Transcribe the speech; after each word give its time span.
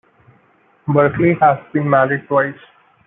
Berkeley 0.87 1.35
has 1.39 1.59
been 1.73 1.87
married 1.87 2.25
twice. 2.27 2.55